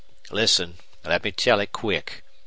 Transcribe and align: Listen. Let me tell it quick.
Listen. 0.31 0.79
Let 1.05 1.23
me 1.23 1.31
tell 1.31 1.59
it 1.59 1.73
quick. 1.73 2.23